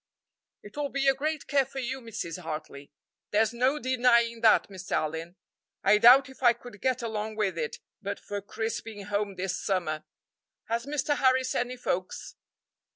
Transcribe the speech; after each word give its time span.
"It 0.63 0.75
will 0.75 0.89
be 0.89 1.07
a 1.07 1.13
great 1.13 1.45
care 1.45 1.63
for 1.63 1.77
you, 1.77 2.01
Mrs. 2.01 2.39
Hartley." 2.39 2.91
"There's 3.29 3.53
no 3.53 3.77
denying 3.77 4.41
that, 4.41 4.67
Mr. 4.67 4.93
Allyn; 4.93 5.35
I 5.83 5.99
doubt 5.99 6.27
if 6.27 6.41
I 6.41 6.53
could 6.53 6.81
get 6.81 7.03
along 7.03 7.35
with 7.35 7.55
it 7.55 7.77
but 8.01 8.19
for 8.19 8.41
Chris 8.41 8.81
being 8.81 9.03
home 9.05 9.35
this 9.35 9.55
summer. 9.55 10.03
Has 10.63 10.87
Mr. 10.87 11.17
Harris 11.17 11.53
any 11.53 11.77
folks?" 11.77 12.33